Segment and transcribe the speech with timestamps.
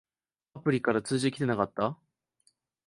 [0.55, 1.95] アプリから通知きてなかった？